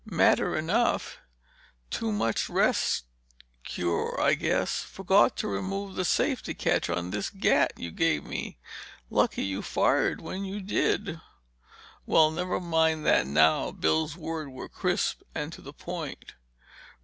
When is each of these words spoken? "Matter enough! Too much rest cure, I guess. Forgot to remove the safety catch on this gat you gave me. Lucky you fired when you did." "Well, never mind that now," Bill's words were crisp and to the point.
"Matter 0.03 0.55
enough! 0.57 1.19
Too 1.91 2.11
much 2.11 2.49
rest 2.49 3.03
cure, 3.63 4.19
I 4.19 4.33
guess. 4.33 4.81
Forgot 4.81 5.37
to 5.37 5.47
remove 5.47 5.93
the 5.93 6.05
safety 6.05 6.55
catch 6.55 6.89
on 6.89 7.11
this 7.11 7.29
gat 7.29 7.73
you 7.77 7.91
gave 7.91 8.23
me. 8.23 8.57
Lucky 9.11 9.43
you 9.43 9.61
fired 9.61 10.19
when 10.19 10.43
you 10.43 10.59
did." 10.59 11.21
"Well, 12.07 12.31
never 12.31 12.59
mind 12.59 13.05
that 13.05 13.27
now," 13.27 13.69
Bill's 13.69 14.17
words 14.17 14.49
were 14.49 14.67
crisp 14.67 15.21
and 15.35 15.53
to 15.53 15.61
the 15.61 15.71
point. 15.71 16.33